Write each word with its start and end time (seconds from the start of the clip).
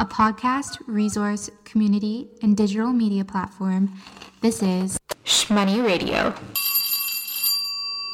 a 0.00 0.04
podcast, 0.06 0.78
resource, 0.86 1.50
community, 1.64 2.26
and 2.40 2.56
digital 2.56 2.90
media 2.90 3.22
platform. 3.22 3.92
This 4.40 4.62
is 4.62 4.98
Shmoney 5.26 5.84
Radio. 5.84 6.34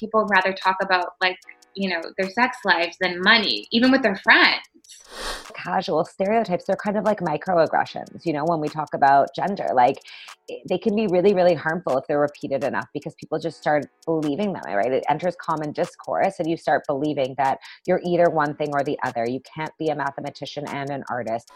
People 0.01 0.27
rather 0.27 0.53
talk 0.53 0.79
about 0.83 1.11
like, 1.21 1.39
you 1.75 1.89
know, 1.89 2.03
their 2.19 2.29
sex 2.31 2.59
lives 2.65 2.97
than 3.01 3.23
money, 3.23 3.69
even 3.71 3.93
with 3.93 4.03
their 4.03 4.17
friends 4.17 4.63
casual 5.67 6.05
stereotypes 6.05 6.65
they're 6.67 6.77
kind 6.77 6.97
of 6.97 7.05
like 7.05 7.21
microaggressions 7.21 8.25
you 8.25 8.33
know 8.33 8.45
when 8.45 8.61
we 8.61 8.69
talk 8.69 8.89
about 8.95 9.29
gender 9.35 9.69
like 9.75 9.99
eh, 10.51 10.59
they 10.69 10.79
can 10.79 10.95
be 10.95 11.07
really 11.09 11.35
really 11.35 11.55
harmful 11.55 11.99
if 11.99 12.05
they're 12.07 12.21
repeated 12.21 12.63
enough 12.63 12.87
because 12.95 13.15
people 13.15 13.39
just 13.39 13.59
start 13.59 13.87
believing 14.07 14.53
them 14.53 14.63
right? 14.75 14.93
It 14.93 15.05
enters 15.09 15.35
common 15.41 15.73
discourse 15.73 16.35
and 16.39 16.49
you 16.49 16.57
start 16.57 16.85
believing 16.87 17.35
that 17.39 17.59
you're 17.87 18.01
either 18.05 18.31
one 18.31 18.55
thing 18.57 18.71
or 18.73 18.83
the 18.83 18.99
other. 19.03 19.27
You 19.27 19.41
can't 19.41 19.73
be 19.79 19.89
a 19.89 19.95
mathematician 19.95 20.67
and 20.69 20.91
an 20.91 21.05
artist 21.11 21.51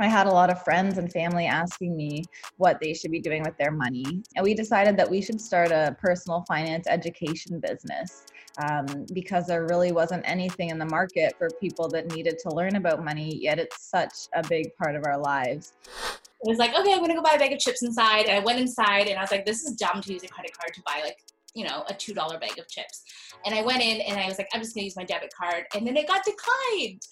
I 0.00 0.06
had 0.06 0.28
a 0.28 0.30
lot 0.30 0.48
of 0.48 0.62
friends 0.62 0.98
and 0.98 1.12
family 1.12 1.46
asking 1.46 1.96
me 1.96 2.22
what 2.56 2.80
they 2.80 2.94
should 2.94 3.10
be 3.10 3.18
doing 3.18 3.42
with 3.42 3.56
their 3.58 3.72
money. 3.72 4.22
And 4.36 4.44
we 4.44 4.54
decided 4.54 4.96
that 4.96 5.10
we 5.10 5.20
should 5.20 5.40
start 5.40 5.72
a 5.72 5.96
personal 6.00 6.44
finance 6.46 6.86
education 6.88 7.58
business 7.58 8.24
um, 8.62 9.06
because 9.12 9.46
there 9.46 9.66
really 9.66 9.90
wasn't 9.90 10.22
anything 10.24 10.70
in 10.70 10.78
the 10.78 10.86
market 10.86 11.34
for 11.36 11.48
people 11.60 11.88
that 11.88 12.12
needed 12.12 12.38
to 12.40 12.54
learn 12.54 12.76
about 12.76 13.04
money, 13.04 13.36
yet 13.36 13.58
it's 13.58 13.88
such 13.90 14.28
a 14.34 14.46
big 14.48 14.74
part 14.76 14.94
of 14.94 15.04
our 15.04 15.18
lives. 15.18 15.72
It 15.84 16.48
was 16.48 16.58
like, 16.58 16.78
okay, 16.78 16.92
I'm 16.92 17.00
gonna 17.00 17.16
go 17.16 17.22
buy 17.22 17.32
a 17.34 17.38
bag 17.38 17.52
of 17.52 17.58
chips 17.58 17.82
inside. 17.82 18.26
And 18.26 18.36
I 18.36 18.38
went 18.38 18.60
inside 18.60 19.08
and 19.08 19.18
I 19.18 19.22
was 19.22 19.32
like, 19.32 19.44
this 19.44 19.64
is 19.64 19.74
dumb 19.74 20.00
to 20.02 20.12
use 20.12 20.22
a 20.22 20.28
credit 20.28 20.56
card 20.56 20.72
to 20.74 20.82
buy 20.82 21.00
like 21.02 21.18
you 21.58 21.64
know, 21.64 21.84
a 21.88 21.94
$2 21.94 22.14
bag 22.40 22.56
of 22.58 22.68
chips. 22.68 23.02
And 23.44 23.54
I 23.54 23.62
went 23.62 23.82
in 23.82 24.00
and 24.02 24.20
I 24.20 24.26
was 24.26 24.38
like, 24.38 24.48
I'm 24.54 24.60
just 24.60 24.74
gonna 24.74 24.84
use 24.84 24.96
my 24.96 25.04
debit 25.04 25.32
card. 25.36 25.64
And 25.74 25.84
then 25.84 25.96
it 25.96 26.06
got 26.06 26.24
declined. 26.24 27.02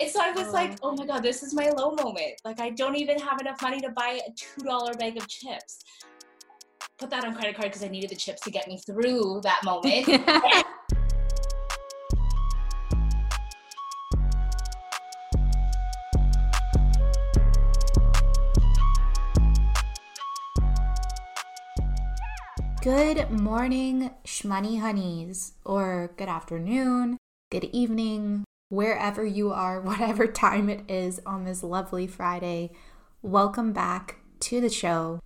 And 0.00 0.08
so 0.08 0.20
I 0.22 0.30
was 0.30 0.48
oh. 0.48 0.52
like, 0.52 0.78
oh 0.82 0.94
my 0.94 1.04
God, 1.04 1.22
this 1.22 1.42
is 1.42 1.52
my 1.52 1.70
low 1.70 1.90
moment. 1.94 2.40
Like, 2.44 2.60
I 2.60 2.70
don't 2.70 2.96
even 2.96 3.18
have 3.18 3.40
enough 3.40 3.60
money 3.60 3.80
to 3.80 3.90
buy 3.90 4.20
a 4.26 4.60
$2 4.60 4.98
bag 4.98 5.16
of 5.16 5.26
chips. 5.26 5.80
Put 6.98 7.10
that 7.10 7.24
on 7.24 7.34
credit 7.34 7.56
card 7.56 7.68
because 7.68 7.82
I 7.82 7.88
needed 7.88 8.10
the 8.10 8.16
chips 8.16 8.42
to 8.42 8.50
get 8.50 8.68
me 8.68 8.78
through 8.86 9.40
that 9.42 9.60
moment. 9.64 10.06
Good 22.82 23.30
morning, 23.30 24.10
shmoney 24.24 24.80
honeys, 24.80 25.52
or 25.66 26.14
good 26.16 26.30
afternoon, 26.30 27.18
good 27.50 27.64
evening, 27.72 28.44
wherever 28.70 29.22
you 29.22 29.52
are, 29.52 29.80
whatever 29.82 30.26
time 30.26 30.70
it 30.70 30.90
is 30.90 31.20
on 31.26 31.44
this 31.44 31.62
lovely 31.62 32.06
Friday. 32.06 32.70
Welcome 33.20 33.74
back 33.74 34.20
to 34.40 34.62
the 34.62 34.70
show. 34.70 35.20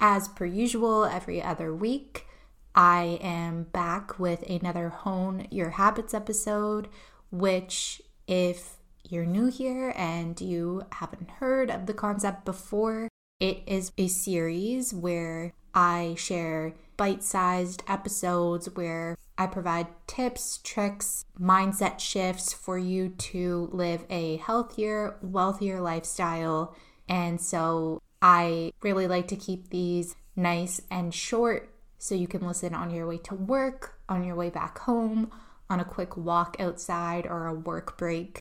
As 0.00 0.28
per 0.28 0.46
usual, 0.46 1.04
every 1.04 1.42
other 1.42 1.74
week, 1.74 2.26
I 2.74 3.18
am 3.20 3.64
back 3.64 4.18
with 4.18 4.40
another 4.48 4.88
Hone 4.88 5.46
Your 5.50 5.70
Habits 5.70 6.14
episode, 6.14 6.88
which, 7.30 8.00
if 8.26 8.78
you're 9.06 9.26
new 9.26 9.48
here 9.48 9.92
and 9.94 10.40
you 10.40 10.84
haven't 10.92 11.32
heard 11.32 11.70
of 11.70 11.84
the 11.84 11.92
concept 11.92 12.46
before, 12.46 13.08
it 13.40 13.62
is 13.66 13.92
a 13.98 14.08
series 14.08 14.94
where 14.94 15.52
I 15.74 16.14
share 16.18 16.74
bite 16.96 17.22
sized 17.22 17.82
episodes 17.86 18.68
where 18.74 19.16
I 19.36 19.46
provide 19.46 19.86
tips, 20.06 20.58
tricks, 20.64 21.24
mindset 21.40 22.00
shifts 22.00 22.52
for 22.52 22.76
you 22.76 23.10
to 23.10 23.68
live 23.72 24.04
a 24.10 24.36
healthier, 24.38 25.16
wealthier 25.22 25.80
lifestyle. 25.80 26.74
And 27.08 27.40
so 27.40 28.02
I 28.20 28.72
really 28.82 29.06
like 29.06 29.28
to 29.28 29.36
keep 29.36 29.70
these 29.70 30.16
nice 30.34 30.80
and 30.90 31.14
short 31.14 31.72
so 31.98 32.14
you 32.14 32.26
can 32.28 32.46
listen 32.46 32.74
on 32.74 32.90
your 32.90 33.06
way 33.06 33.18
to 33.18 33.34
work, 33.34 34.00
on 34.08 34.24
your 34.24 34.36
way 34.36 34.50
back 34.50 34.78
home, 34.80 35.30
on 35.70 35.80
a 35.80 35.84
quick 35.84 36.16
walk 36.16 36.56
outside 36.58 37.26
or 37.26 37.46
a 37.46 37.54
work 37.54 37.96
break. 37.96 38.40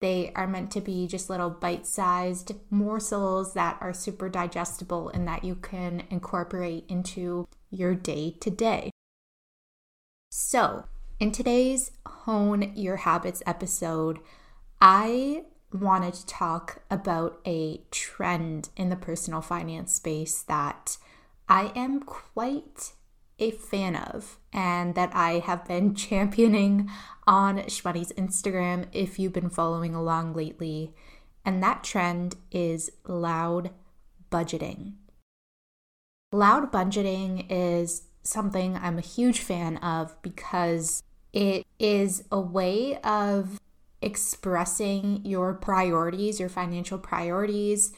They 0.00 0.32
are 0.36 0.46
meant 0.46 0.70
to 0.72 0.80
be 0.80 1.06
just 1.08 1.28
little 1.28 1.50
bite 1.50 1.86
sized 1.86 2.52
morsels 2.70 3.54
that 3.54 3.78
are 3.80 3.92
super 3.92 4.28
digestible 4.28 5.08
and 5.08 5.26
that 5.26 5.44
you 5.44 5.56
can 5.56 6.04
incorporate 6.08 6.84
into 6.88 7.48
your 7.70 7.94
day 7.94 8.36
to 8.40 8.50
day. 8.50 8.90
So, 10.30 10.84
in 11.18 11.32
today's 11.32 11.90
Hone 12.06 12.72
Your 12.76 12.96
Habits 12.96 13.42
episode, 13.44 14.20
I 14.80 15.44
wanted 15.72 16.14
to 16.14 16.26
talk 16.26 16.82
about 16.90 17.40
a 17.44 17.82
trend 17.90 18.68
in 18.76 18.88
the 18.88 18.96
personal 18.96 19.40
finance 19.40 19.94
space 19.94 20.42
that 20.42 20.96
I 21.48 21.72
am 21.74 22.00
quite 22.00 22.92
a 23.38 23.50
fan 23.50 23.94
of 23.96 24.38
and 24.52 24.94
that 24.94 25.14
I 25.14 25.40
have 25.40 25.66
been 25.66 25.94
championing 25.96 26.90
on 27.26 27.58
Shmoney's 27.58 28.12
Instagram 28.12 28.86
if 28.92 29.18
you've 29.18 29.32
been 29.32 29.50
following 29.50 29.94
along 29.94 30.34
lately. 30.34 30.94
And 31.44 31.62
that 31.62 31.84
trend 31.84 32.36
is 32.50 32.90
loud 33.06 33.70
budgeting. 34.30 34.94
Loud 36.32 36.70
budgeting 36.70 37.46
is 37.48 38.02
something 38.22 38.76
I'm 38.76 38.98
a 38.98 39.02
huge 39.02 39.40
fan 39.40 39.78
of 39.78 40.20
because 40.20 41.02
it 41.32 41.64
is 41.78 42.24
a 42.30 42.40
way 42.40 42.98
of 42.98 43.58
expressing 44.02 45.24
your 45.24 45.54
priorities, 45.54 46.38
your 46.38 46.48
financial 46.48 46.98
priorities, 46.98 47.92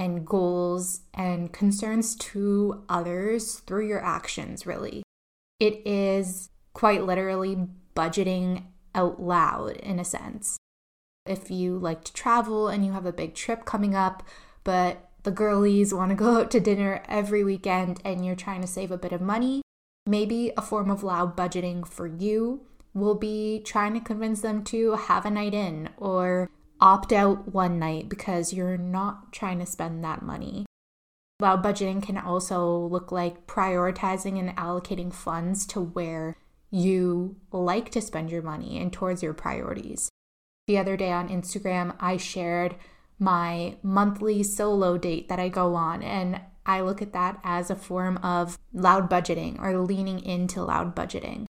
and 0.00 0.26
goals 0.26 1.02
and 1.12 1.52
concerns 1.52 2.16
to 2.16 2.82
others 2.88 3.58
through 3.60 3.86
your 3.86 4.02
actions, 4.02 4.66
really. 4.66 5.02
It 5.60 5.86
is 5.86 6.48
quite 6.72 7.04
literally 7.04 7.68
budgeting 7.94 8.64
out 8.94 9.20
loud 9.20 9.76
in 9.76 10.00
a 10.00 10.04
sense. 10.04 10.56
If 11.26 11.50
you 11.50 11.76
like 11.76 12.02
to 12.04 12.14
travel 12.14 12.68
and 12.68 12.84
you 12.84 12.92
have 12.92 13.04
a 13.04 13.12
big 13.12 13.34
trip 13.34 13.66
coming 13.66 13.94
up, 13.94 14.22
but 14.64 15.10
the 15.22 15.30
girlies 15.30 15.92
want 15.92 16.08
to 16.08 16.16
go 16.16 16.38
out 16.40 16.50
to 16.52 16.60
dinner 16.60 17.02
every 17.06 17.44
weekend 17.44 18.00
and 18.02 18.24
you're 18.24 18.34
trying 18.34 18.62
to 18.62 18.66
save 18.66 18.90
a 18.90 18.96
bit 18.96 19.12
of 19.12 19.20
money, 19.20 19.60
maybe 20.06 20.50
a 20.56 20.62
form 20.62 20.90
of 20.90 21.02
loud 21.02 21.36
budgeting 21.36 21.86
for 21.86 22.06
you 22.06 22.62
will 22.94 23.14
be 23.14 23.60
trying 23.66 23.92
to 23.92 24.00
convince 24.00 24.40
them 24.40 24.64
to 24.64 24.92
have 24.92 25.26
a 25.26 25.30
night 25.30 25.52
in 25.52 25.90
or 25.98 26.48
opt 26.80 27.12
out 27.12 27.52
one 27.52 27.78
night 27.78 28.08
because 28.08 28.52
you're 28.52 28.78
not 28.78 29.32
trying 29.32 29.58
to 29.58 29.66
spend 29.66 30.02
that 30.04 30.22
money. 30.22 30.66
Loud 31.40 31.62
budgeting 31.62 32.02
can 32.02 32.18
also 32.18 32.76
look 32.76 33.10
like 33.10 33.46
prioritizing 33.46 34.38
and 34.38 34.56
allocating 34.56 35.12
funds 35.12 35.66
to 35.66 35.80
where 35.80 36.36
you 36.70 37.36
like 37.52 37.90
to 37.90 38.00
spend 38.00 38.30
your 38.30 38.42
money 38.42 38.78
and 38.78 38.92
towards 38.92 39.22
your 39.22 39.32
priorities. 39.32 40.08
The 40.66 40.78
other 40.78 40.96
day 40.96 41.10
on 41.10 41.28
Instagram, 41.28 41.96
I 41.98 42.16
shared 42.16 42.76
my 43.18 43.76
monthly 43.82 44.42
solo 44.42 44.96
date 44.96 45.28
that 45.28 45.40
I 45.40 45.48
go 45.48 45.74
on, 45.74 46.02
and 46.02 46.40
I 46.64 46.80
look 46.80 47.02
at 47.02 47.12
that 47.12 47.40
as 47.42 47.70
a 47.70 47.76
form 47.76 48.18
of 48.18 48.58
loud 48.72 49.10
budgeting 49.10 49.60
or 49.60 49.78
leaning 49.78 50.20
into 50.20 50.62
loud 50.62 50.94
budgeting. 50.94 51.46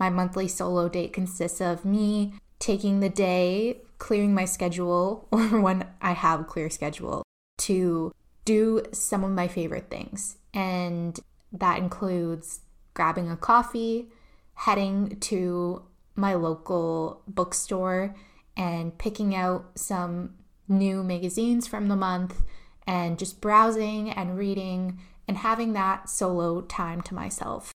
My 0.00 0.10
monthly 0.10 0.48
solo 0.48 0.88
date 0.88 1.12
consists 1.12 1.60
of 1.60 1.84
me 1.84 2.34
taking 2.58 3.00
the 3.00 3.08
day, 3.08 3.82
clearing 3.98 4.34
my 4.34 4.44
schedule, 4.44 5.28
or 5.32 5.60
when 5.60 5.86
I 6.00 6.12
have 6.12 6.40
a 6.40 6.44
clear 6.44 6.70
schedule, 6.70 7.22
to 7.58 8.12
do 8.44 8.82
some 8.92 9.24
of 9.24 9.30
my 9.30 9.48
favorite 9.48 9.90
things. 9.90 10.36
And 10.54 11.18
that 11.52 11.78
includes 11.78 12.60
grabbing 12.94 13.30
a 13.30 13.36
coffee, 13.36 14.08
heading 14.54 15.18
to 15.20 15.82
my 16.14 16.34
local 16.34 17.22
bookstore, 17.26 18.14
and 18.56 18.96
picking 18.96 19.34
out 19.34 19.78
some 19.78 20.34
new 20.68 21.02
magazines 21.02 21.66
from 21.66 21.88
the 21.88 21.96
month 21.96 22.42
and 22.86 23.18
just 23.18 23.40
browsing 23.40 24.10
and 24.10 24.38
reading 24.38 24.98
and 25.28 25.38
having 25.38 25.72
that 25.72 26.08
solo 26.08 26.62
time 26.62 27.00
to 27.02 27.14
myself. 27.14 27.72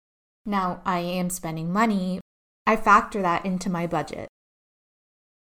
Now, 0.45 0.81
I 0.85 0.99
am 0.99 1.29
spending 1.29 1.71
money. 1.71 2.19
I 2.65 2.75
factor 2.75 3.21
that 3.21 3.45
into 3.45 3.69
my 3.69 3.87
budget. 3.87 4.27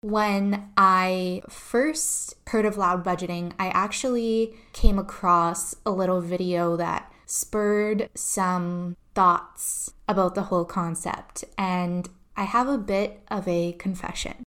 When 0.02 0.70
I 0.76 1.42
first 1.48 2.34
heard 2.48 2.64
of 2.64 2.76
loud 2.76 3.04
budgeting, 3.04 3.52
I 3.58 3.68
actually 3.68 4.54
came 4.72 4.98
across 4.98 5.74
a 5.84 5.90
little 5.90 6.20
video 6.20 6.76
that 6.76 7.10
spurred 7.24 8.08
some 8.14 8.96
thoughts 9.14 9.92
about 10.08 10.34
the 10.34 10.44
whole 10.44 10.64
concept, 10.64 11.44
and 11.58 12.08
I 12.36 12.44
have 12.44 12.68
a 12.68 12.78
bit 12.78 13.22
of 13.28 13.48
a 13.48 13.72
confession. 13.72 14.44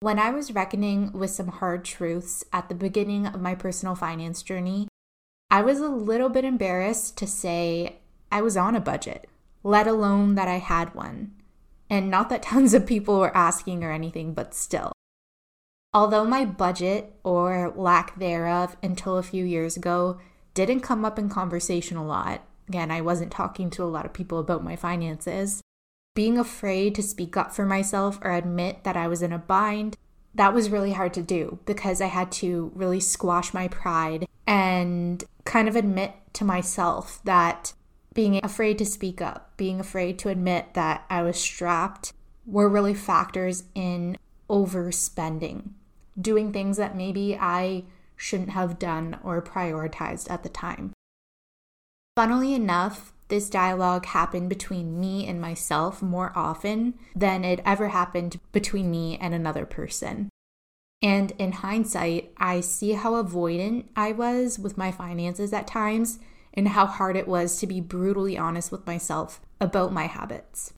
When 0.00 0.18
I 0.18 0.30
was 0.30 0.54
reckoning 0.54 1.12
with 1.12 1.30
some 1.30 1.48
hard 1.48 1.84
truths 1.84 2.44
at 2.52 2.68
the 2.68 2.74
beginning 2.74 3.26
of 3.26 3.40
my 3.40 3.54
personal 3.54 3.94
finance 3.94 4.42
journey, 4.42 4.88
I 5.50 5.62
was 5.62 5.80
a 5.80 5.88
little 5.88 6.28
bit 6.28 6.44
embarrassed 6.44 7.18
to 7.18 7.26
say 7.26 7.98
I 8.30 8.40
was 8.40 8.56
on 8.56 8.74
a 8.74 8.80
budget, 8.80 9.28
let 9.62 9.86
alone 9.86 10.34
that 10.36 10.48
I 10.48 10.58
had 10.58 10.94
one. 10.94 11.34
And 11.92 12.10
not 12.10 12.30
that 12.30 12.42
tons 12.50 12.72
of 12.72 12.86
people 12.86 13.20
were 13.20 13.36
asking 13.36 13.84
or 13.84 13.92
anything, 13.92 14.32
but 14.32 14.54
still. 14.54 14.92
Although 15.94 16.24
my 16.24 16.46
budget 16.46 17.14
or 17.22 17.70
lack 17.76 18.18
thereof 18.18 18.78
until 18.82 19.18
a 19.18 19.22
few 19.22 19.44
years 19.44 19.76
ago 19.76 20.18
didn't 20.54 20.80
come 20.80 21.04
up 21.04 21.18
in 21.18 21.28
conversation 21.28 21.98
a 21.98 22.04
lot, 22.04 22.42
again, 22.66 22.90
I 22.90 23.02
wasn't 23.02 23.30
talking 23.30 23.68
to 23.70 23.84
a 23.84 23.92
lot 23.92 24.06
of 24.06 24.14
people 24.14 24.38
about 24.38 24.64
my 24.64 24.74
finances, 24.74 25.60
being 26.14 26.38
afraid 26.38 26.94
to 26.94 27.02
speak 27.02 27.36
up 27.36 27.52
for 27.52 27.66
myself 27.66 28.18
or 28.22 28.32
admit 28.32 28.84
that 28.84 28.96
I 28.96 29.06
was 29.06 29.20
in 29.20 29.32
a 29.32 29.38
bind, 29.38 29.98
that 30.34 30.54
was 30.54 30.70
really 30.70 30.92
hard 30.92 31.12
to 31.14 31.22
do 31.22 31.58
because 31.66 32.00
I 32.00 32.06
had 32.06 32.32
to 32.32 32.72
really 32.74 33.00
squash 33.00 33.52
my 33.52 33.68
pride 33.68 34.26
and 34.46 35.22
kind 35.44 35.68
of 35.68 35.76
admit 35.76 36.14
to 36.34 36.44
myself 36.46 37.20
that 37.24 37.74
being 38.14 38.40
afraid 38.42 38.78
to 38.78 38.86
speak 38.86 39.20
up, 39.20 39.56
being 39.56 39.80
afraid 39.80 40.18
to 40.20 40.28
admit 40.28 40.74
that 40.74 41.04
I 41.08 41.22
was 41.22 41.40
strapped 41.40 42.12
were 42.46 42.68
really 42.68 42.94
factors 42.94 43.64
in 43.74 44.16
overspending, 44.50 45.70
doing 46.20 46.52
things 46.52 46.76
that 46.76 46.96
maybe 46.96 47.36
I 47.36 47.84
shouldn't 48.16 48.50
have 48.50 48.78
done 48.78 49.18
or 49.22 49.40
prioritized 49.42 50.30
at 50.30 50.42
the 50.42 50.48
time. 50.48 50.92
Funnily 52.16 52.52
enough, 52.52 53.12
this 53.28 53.48
dialogue 53.48 54.04
happened 54.06 54.50
between 54.50 55.00
me 55.00 55.26
and 55.26 55.40
myself 55.40 56.02
more 56.02 56.32
often 56.36 56.94
than 57.16 57.44
it 57.44 57.62
ever 57.64 57.88
happened 57.88 58.38
between 58.52 58.90
me 58.90 59.16
and 59.18 59.32
another 59.32 59.64
person. 59.64 60.28
And 61.00 61.32
in 61.38 61.52
hindsight, 61.52 62.32
I 62.36 62.60
see 62.60 62.92
how 62.92 63.20
avoidant 63.20 63.86
I 63.96 64.12
was 64.12 64.58
with 64.58 64.76
my 64.76 64.92
finances 64.92 65.52
at 65.52 65.66
times 65.66 66.18
and 66.54 66.68
how 66.68 66.86
hard 66.86 67.16
it 67.16 67.28
was 67.28 67.58
to 67.58 67.66
be 67.66 67.80
brutally 67.80 68.36
honest 68.36 68.70
with 68.70 68.86
myself 68.86 69.40
about 69.60 69.92
my 69.92 70.06
habits. 70.06 70.72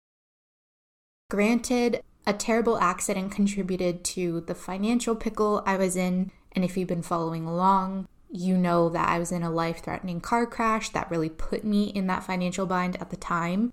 Granted, 1.30 2.02
a 2.26 2.32
terrible 2.32 2.78
accident 2.78 3.32
contributed 3.32 4.04
to 4.04 4.42
the 4.42 4.54
financial 4.54 5.14
pickle 5.14 5.62
I 5.66 5.76
was 5.76 5.96
in, 5.96 6.30
and 6.52 6.64
if 6.64 6.76
you've 6.76 6.88
been 6.88 7.02
following 7.02 7.44
along, 7.44 8.06
you 8.30 8.56
know 8.56 8.88
that 8.88 9.08
I 9.08 9.18
was 9.18 9.30
in 9.30 9.42
a 9.42 9.50
life 9.50 9.82
threatening 9.82 10.20
car 10.20 10.46
crash 10.46 10.90
that 10.90 11.10
really 11.10 11.28
put 11.28 11.64
me 11.64 11.84
in 11.84 12.06
that 12.08 12.24
financial 12.24 12.66
bind 12.66 12.96
at 13.00 13.10
the 13.10 13.16
time. 13.16 13.72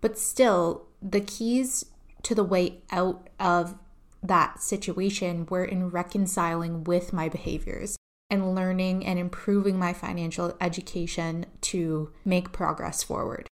But 0.00 0.18
still, 0.18 0.86
the 1.00 1.20
keys 1.20 1.86
to 2.22 2.34
the 2.34 2.44
way 2.44 2.82
out 2.90 3.28
of 3.38 3.78
that 4.22 4.62
situation 4.62 5.46
were 5.50 5.64
in 5.64 5.90
reconciling 5.90 6.84
with 6.84 7.12
my 7.12 7.28
behaviors 7.28 7.96
and 8.30 8.54
learning 8.54 9.04
and 9.04 9.18
improving 9.18 9.78
my 9.78 9.92
financial 9.92 10.56
education 10.60 11.46
to 11.60 12.12
make 12.24 12.52
progress 12.52 13.02
forward. 13.02 13.48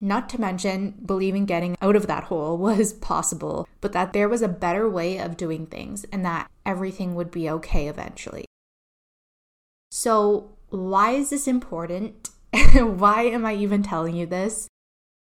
Not 0.00 0.28
to 0.30 0.40
mention, 0.40 0.94
believing 1.04 1.46
getting 1.46 1.76
out 1.80 1.96
of 1.96 2.06
that 2.06 2.24
hole 2.24 2.58
was 2.58 2.92
possible, 2.92 3.66
but 3.80 3.92
that 3.92 4.12
there 4.12 4.28
was 4.28 4.42
a 4.42 4.48
better 4.48 4.88
way 4.88 5.18
of 5.18 5.36
doing 5.36 5.66
things 5.66 6.04
and 6.12 6.24
that 6.24 6.50
everything 6.64 7.14
would 7.14 7.30
be 7.30 7.48
okay 7.50 7.88
eventually. 7.88 8.44
So, 9.90 10.56
why 10.68 11.12
is 11.12 11.30
this 11.30 11.48
important? 11.48 12.30
why 12.74 13.22
am 13.22 13.46
I 13.46 13.54
even 13.54 13.82
telling 13.82 14.16
you 14.16 14.26
this? 14.26 14.68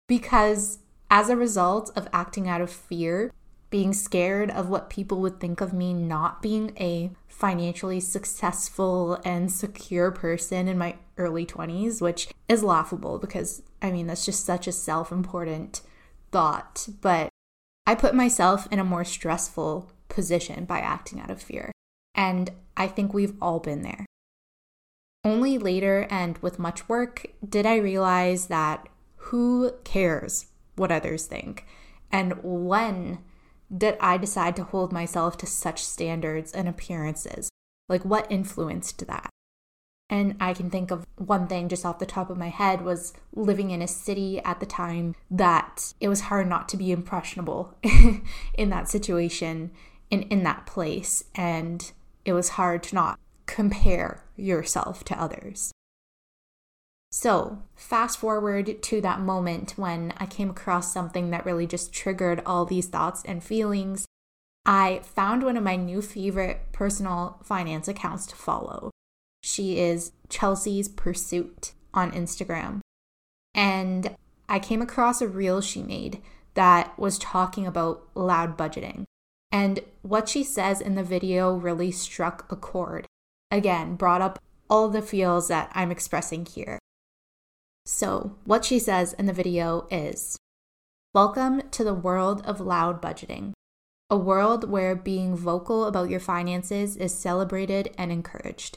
Because 0.08 0.80
as 1.10 1.30
a 1.30 1.36
result 1.36 1.92
of 1.96 2.08
acting 2.12 2.48
out 2.48 2.62
of 2.62 2.72
fear, 2.72 3.32
being 3.76 3.92
scared 3.92 4.50
of 4.52 4.70
what 4.70 4.90
people 4.90 5.20
would 5.20 5.38
think 5.38 5.60
of 5.60 5.74
me 5.74 5.94
not 5.94 6.42
being 6.42 6.72
a 6.80 7.12
financially 7.28 8.00
successful 8.00 9.20
and 9.26 9.52
secure 9.52 10.12
person 10.12 10.70
in 10.70 10.78
my 10.78 10.96
early 11.18 11.46
20s, 11.46 12.00
which 12.00 12.30
is 12.48 12.64
laughable 12.64 13.20
because 13.20 13.64
I 13.82 13.92
mean, 13.92 14.08
that's 14.08 14.26
just 14.26 14.46
such 14.46 14.66
a 14.66 14.72
self 14.72 15.12
important 15.12 15.82
thought. 16.32 16.88
But 17.02 17.28
I 17.86 17.96
put 17.96 18.16
myself 18.16 18.66
in 18.72 18.80
a 18.80 18.86
more 18.86 19.04
stressful 19.04 19.92
position 20.08 20.64
by 20.64 20.80
acting 20.80 21.20
out 21.20 21.30
of 21.30 21.42
fear. 21.42 21.74
And 22.14 22.52
I 22.78 22.88
think 22.88 23.14
we've 23.14 23.36
all 23.42 23.60
been 23.60 23.82
there. 23.82 24.06
Only 25.26 25.58
later 25.58 26.08
and 26.10 26.38
with 26.38 26.60
much 26.60 26.88
work 26.88 27.26
did 27.46 27.66
I 27.66 27.76
realize 27.76 28.48
that 28.48 28.88
who 29.18 29.74
cares 29.84 30.46
what 30.78 30.94
others 30.94 31.26
think? 31.26 31.66
And 32.10 32.40
when 32.42 33.20
did 33.76 33.98
I 34.00 34.18
decide 34.18 34.56
to 34.58 34.64
hold 34.64 34.92
myself 34.92 35.38
to 35.38 35.46
such 35.46 35.84
standards 35.84 36.52
and 36.52 36.68
appearances? 36.68 37.50
Like, 37.88 38.04
what 38.04 38.32
influenced 38.32 39.06
that? 39.08 39.30
And 40.10 40.36
I 40.40 40.54
can 40.54 40.70
think 40.70 40.92
of 40.92 41.06
one 41.16 41.48
thing 41.48 41.68
just 41.68 41.86
off 41.86 42.00
the 42.00 42.06
top 42.06 42.30
of 42.30 42.38
my 42.38 42.50
head 42.50 42.84
was 42.84 43.14
living 43.34 43.72
in 43.72 43.82
a 43.82 43.88
city 43.88 44.40
at 44.42 44.60
the 44.60 44.66
time 44.66 45.16
that 45.32 45.94
it 46.00 46.08
was 46.08 46.22
hard 46.22 46.48
not 46.48 46.70
to 46.70 46.78
be 46.78 46.92
impressionable 46.92 47.74
in 48.54 48.70
that 48.70 48.88
situation, 48.88 49.72
in, 50.12 50.24
in 50.24 50.44
that 50.44 50.68
place. 50.68 51.24
And 51.34 51.92
it 52.24 52.34
was 52.34 52.50
hard 52.50 52.84
to 52.84 52.96
not 52.96 53.20
compare 53.48 54.24
yourself 54.36 55.04
to 55.06 55.20
others. 55.20 55.72
So, 57.18 57.60
fast 57.78 58.18
forward 58.18 58.84
to 58.84 59.00
that 59.00 59.22
moment 59.22 59.76
when 59.78 60.12
I 60.18 60.26
came 60.26 60.50
across 60.50 60.92
something 60.92 61.30
that 61.30 61.46
really 61.46 61.66
just 61.66 61.94
triggered 61.94 62.42
all 62.46 62.66
these 62.66 62.88
thoughts 62.88 63.24
and 63.24 63.42
feelings. 63.42 64.06
I 64.66 65.00
found 65.02 65.42
one 65.42 65.56
of 65.56 65.64
my 65.64 65.78
new 65.78 66.02
favorite 66.02 66.74
personal 66.74 67.40
finance 67.42 67.88
accounts 67.88 68.26
to 68.26 68.36
follow. 68.36 68.92
She 69.42 69.80
is 69.80 70.12
Chelsea's 70.28 70.90
Pursuit 70.90 71.72
on 71.94 72.12
Instagram. 72.12 72.82
And 73.54 74.18
I 74.50 74.60
came 74.60 74.82
across 74.82 75.22
a 75.22 75.28
reel 75.30 75.62
she 75.62 75.84
made 75.84 76.22
that 76.56 77.00
was 77.00 77.18
talking 77.18 77.66
about 77.66 78.10
loud 78.14 78.58
budgeting. 78.58 79.06
And 79.54 79.80
what 80.02 80.28
she 80.28 80.44
says 80.44 80.82
in 80.82 80.96
the 80.96 81.04
video 81.04 81.56
really 81.56 81.92
struck 81.92 82.52
a 82.52 82.58
chord. 82.58 83.08
Again, 83.52 83.96
brought 83.96 84.22
up 84.22 84.38
all 84.70 84.90
the 84.90 85.02
feels 85.02 85.48
that 85.48 85.72
I'm 85.74 85.92
expressing 85.92 86.46
here. 86.46 86.78
So, 87.98 88.36
what 88.44 88.66
she 88.66 88.78
says 88.78 89.14
in 89.14 89.26
the 89.26 89.32
video 89.32 89.88
is 89.90 90.38
Welcome 91.14 91.62
to 91.72 91.82
the 91.82 91.94
world 91.94 92.46
of 92.46 92.60
loud 92.60 93.02
budgeting, 93.02 93.54
a 94.10 94.18
world 94.18 94.70
where 94.70 94.98
being 94.98 95.34
vocal 95.34 95.86
about 95.86 96.10
your 96.10 96.20
finances 96.20 96.98
is 96.98 97.16
celebrated 97.16 97.96
and 97.98 98.12
encouraged. 98.12 98.76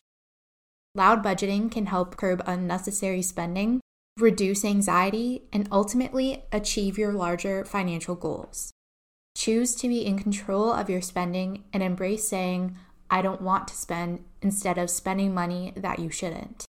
Loud 0.94 1.24
budgeting 1.24 1.68
can 1.68 1.86
help 1.86 2.16
curb 2.16 2.44
unnecessary 2.46 3.22
spending, 3.22 3.80
reduce 4.20 4.64
anxiety, 4.64 5.42
and 5.52 5.68
ultimately 5.72 6.44
achieve 6.52 6.96
your 6.96 7.12
larger 7.12 7.64
financial 7.64 8.14
goals. 8.14 8.70
Choose 9.36 9.74
to 9.74 9.88
be 9.88 10.06
in 10.06 10.20
control 10.20 10.72
of 10.72 10.88
your 10.88 11.02
spending 11.02 11.64
and 11.72 11.82
embrace 11.82 12.28
saying, 12.28 12.76
I 13.10 13.22
don't 13.22 13.42
want 13.42 13.66
to 13.66 13.74
spend 13.74 14.22
instead 14.42 14.78
of 14.78 14.90
spending 14.90 15.34
money 15.34 15.72
that 15.74 15.98
you 15.98 16.08
shouldn't. 16.08 16.68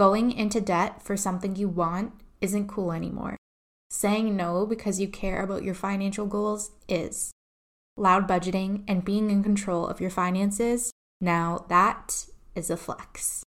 Going 0.00 0.32
into 0.32 0.62
debt 0.62 1.02
for 1.02 1.14
something 1.14 1.56
you 1.56 1.68
want 1.68 2.14
isn't 2.40 2.68
cool 2.68 2.90
anymore. 2.90 3.36
Saying 3.90 4.34
no 4.34 4.64
because 4.64 4.98
you 4.98 5.08
care 5.08 5.42
about 5.42 5.62
your 5.62 5.74
financial 5.74 6.24
goals 6.24 6.70
is. 6.88 7.32
Loud 7.98 8.26
budgeting 8.26 8.82
and 8.88 9.04
being 9.04 9.28
in 9.28 9.42
control 9.42 9.86
of 9.86 10.00
your 10.00 10.08
finances, 10.08 10.90
now 11.20 11.66
that 11.68 12.24
is 12.54 12.70
a 12.70 12.78
flex. 12.78 13.42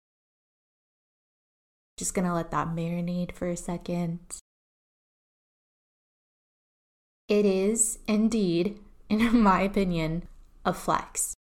Just 1.96 2.12
gonna 2.12 2.34
let 2.34 2.50
that 2.50 2.68
marinate 2.68 3.32
for 3.32 3.48
a 3.48 3.56
second. 3.56 4.18
It 7.28 7.46
is 7.46 7.98
indeed, 8.06 8.78
in 9.08 9.40
my 9.42 9.62
opinion, 9.62 10.28
a 10.66 10.74
flex. 10.74 11.34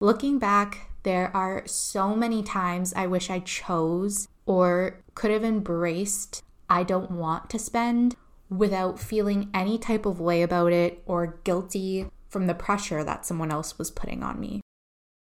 Looking 0.00 0.40
back, 0.40 0.89
there 1.02 1.34
are 1.34 1.62
so 1.66 2.14
many 2.14 2.42
times 2.42 2.92
I 2.94 3.06
wish 3.06 3.30
I 3.30 3.40
chose 3.40 4.28
or 4.46 5.02
could 5.14 5.30
have 5.30 5.44
embraced 5.44 6.42
I 6.68 6.82
don't 6.82 7.10
want 7.10 7.50
to 7.50 7.58
spend 7.58 8.16
without 8.48 8.98
feeling 8.98 9.50
any 9.54 9.78
type 9.78 10.06
of 10.06 10.20
way 10.20 10.42
about 10.42 10.72
it 10.72 11.02
or 11.06 11.40
guilty 11.44 12.06
from 12.28 12.46
the 12.46 12.54
pressure 12.54 13.02
that 13.02 13.26
someone 13.26 13.50
else 13.50 13.78
was 13.78 13.90
putting 13.90 14.22
on 14.22 14.38
me. 14.38 14.60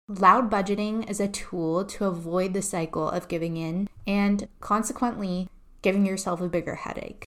Loud 0.08 0.50
budgeting 0.50 1.08
is 1.08 1.20
a 1.20 1.28
tool 1.28 1.84
to 1.86 2.04
avoid 2.04 2.52
the 2.52 2.62
cycle 2.62 3.08
of 3.08 3.28
giving 3.28 3.56
in 3.56 3.88
and 4.06 4.48
consequently 4.60 5.48
giving 5.80 6.04
yourself 6.04 6.40
a 6.40 6.48
bigger 6.48 6.74
headache. 6.76 7.24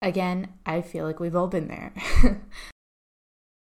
Again, 0.00 0.48
I 0.64 0.82
feel 0.82 1.04
like 1.04 1.20
we've 1.20 1.36
all 1.36 1.48
been 1.48 1.68
there. 1.68 1.92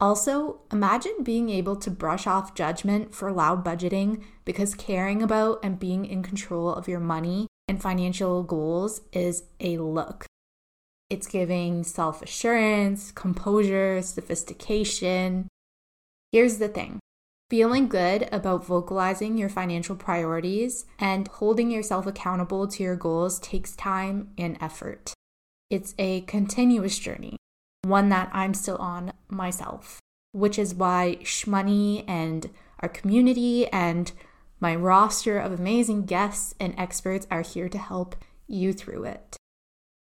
Also, 0.04 0.60
imagine 0.70 1.22
being 1.22 1.48
able 1.48 1.76
to 1.76 1.90
brush 1.90 2.26
off 2.26 2.54
judgment 2.54 3.14
for 3.14 3.32
loud 3.32 3.64
budgeting 3.64 4.22
because 4.44 4.74
caring 4.74 5.22
about 5.22 5.58
and 5.62 5.78
being 5.78 6.04
in 6.04 6.22
control 6.22 6.74
of 6.74 6.86
your 6.86 7.00
money 7.00 7.46
and 7.68 7.80
financial 7.80 8.42
goals 8.42 9.00
is 9.14 9.44
a 9.60 9.78
look. 9.78 10.26
It's 11.08 11.26
giving 11.26 11.84
self 11.84 12.20
assurance, 12.20 13.12
composure, 13.12 14.02
sophistication. 14.02 15.48
Here's 16.32 16.58
the 16.58 16.68
thing 16.68 17.00
feeling 17.48 17.88
good 17.88 18.28
about 18.30 18.66
vocalizing 18.66 19.38
your 19.38 19.48
financial 19.48 19.96
priorities 19.96 20.84
and 20.98 21.28
holding 21.28 21.70
yourself 21.70 22.06
accountable 22.06 22.68
to 22.68 22.82
your 22.82 22.96
goals 22.96 23.38
takes 23.38 23.74
time 23.74 24.34
and 24.36 24.58
effort. 24.60 25.14
It's 25.70 25.94
a 25.98 26.20
continuous 26.22 26.98
journey 26.98 27.38
one 27.84 28.08
that 28.08 28.30
I'm 28.32 28.54
still 28.54 28.76
on 28.76 29.12
myself. 29.28 30.00
which 30.32 30.58
is 30.58 30.74
why 30.74 31.16
Shmoney 31.22 32.04
and 32.08 32.50
our 32.80 32.88
community 32.88 33.68
and 33.68 34.10
my 34.58 34.74
roster 34.74 35.38
of 35.38 35.52
amazing 35.52 36.06
guests 36.06 36.56
and 36.58 36.74
experts 36.76 37.26
are 37.30 37.42
here 37.42 37.68
to 37.68 37.78
help 37.78 38.16
you 38.48 38.72
through 38.72 39.04
it. 39.04 39.36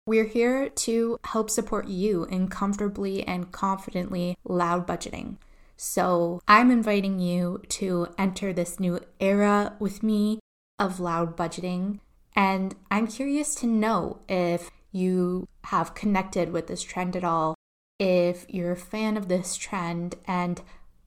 We're 0.06 0.26
here 0.26 0.68
to 0.68 1.18
help 1.24 1.48
support 1.48 1.88
you 1.88 2.24
in 2.24 2.48
comfortably 2.48 3.26
and 3.26 3.50
confidently 3.50 4.36
loud 4.44 4.86
budgeting. 4.86 5.36
So, 5.76 6.42
I'm 6.46 6.70
inviting 6.70 7.18
you 7.18 7.62
to 7.70 8.08
enter 8.18 8.52
this 8.52 8.78
new 8.78 9.00
era 9.20 9.76
with 9.78 10.02
me 10.02 10.40
of 10.78 11.00
loud 11.00 11.34
budgeting. 11.34 12.00
And 12.36 12.74
I'm 12.90 13.06
curious 13.06 13.54
to 13.56 13.66
know 13.66 14.18
if 14.28 14.70
you 14.92 15.48
have 15.64 15.94
connected 15.94 16.52
with 16.52 16.66
this 16.66 16.82
trend 16.82 17.16
at 17.16 17.24
all, 17.24 17.54
if 18.00 18.46
you're 18.48 18.72
a 18.72 18.76
fan 18.76 19.16
of 19.18 19.28
this 19.28 19.56
trend, 19.56 20.16
and 20.26 20.62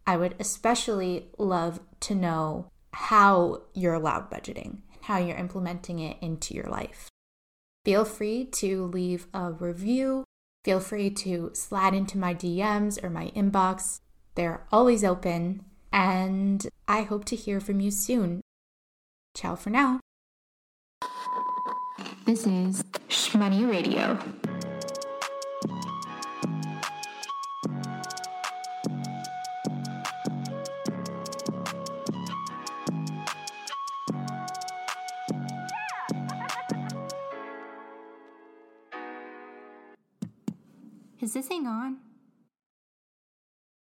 I 0.06 0.16
would 0.16 0.36
especially 0.40 1.30
love 1.40 1.80
to 2.02 2.14
know 2.16 2.70
how 2.94 3.64
you're 3.74 3.98
loud 3.98 4.30
budgeting, 4.30 4.82
how 5.02 5.18
you're 5.18 5.36
implementing 5.36 5.98
it 5.98 6.18
into 6.22 6.54
your 6.54 6.68
life. 6.68 7.10
Feel 7.84 8.06
free 8.06 8.46
to 8.46 8.86
leave 8.86 9.28
a 9.34 9.52
review. 9.52 10.24
Feel 10.64 10.80
free 10.80 11.10
to 11.10 11.50
slide 11.54 11.96
into 11.96 12.18
my 12.18 12.34
DMs 12.34 13.04
or 13.04 13.10
my 13.10 13.32
inbox. 13.36 14.00
They're 14.36 14.66
always 14.72 15.04
open, 15.04 15.66
and 15.92 16.66
I 16.88 17.02
hope 17.02 17.26
to 17.26 17.36
hear 17.36 17.60
from 17.60 17.80
you 17.80 17.90
soon. 17.90 18.42
Ciao 19.36 19.56
for 19.56 19.72
now. 19.72 20.00
This 22.26 22.46
is 22.46 22.84
Shmoney 23.10 23.70
Radio. 23.70 24.18